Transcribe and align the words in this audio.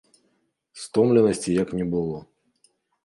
Стомленасці 0.83 1.51
як 1.63 1.69
не 1.81 1.85
было. 1.93 2.17